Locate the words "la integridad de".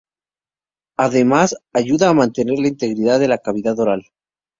2.57-3.27